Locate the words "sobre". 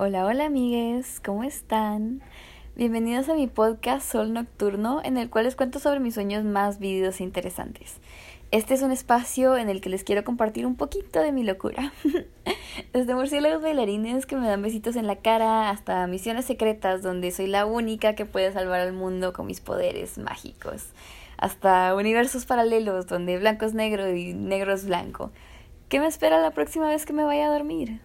5.80-5.98